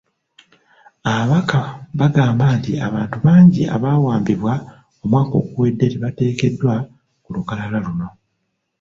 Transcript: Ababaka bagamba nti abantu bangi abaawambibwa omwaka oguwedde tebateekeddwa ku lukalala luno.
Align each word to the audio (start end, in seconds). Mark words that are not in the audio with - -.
Ababaka 1.11 1.59
bagamba 1.99 2.45
nti 2.57 2.71
abantu 2.87 3.17
bangi 3.25 3.63
abaawambibwa 3.75 4.53
omwaka 5.03 5.33
oguwedde 5.41 5.85
tebateekeddwa 5.93 6.73
ku 7.23 7.29
lukalala 7.35 7.77
luno. 7.85 8.09